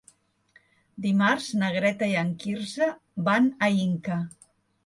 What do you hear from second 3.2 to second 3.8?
van a